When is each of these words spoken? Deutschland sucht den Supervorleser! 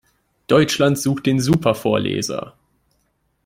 Deutschland 0.47 0.97
sucht 0.97 1.27
den 1.27 1.39
Supervorleser! 1.39 2.55